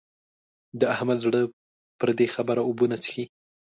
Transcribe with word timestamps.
د 0.79 0.81
احمد 0.93 1.17
زړه 1.25 1.41
پر 1.99 2.09
دې 2.17 2.27
خبره 2.35 2.61
اوبه 2.65 2.85
نه 2.91 2.97
څښي. 3.03 3.25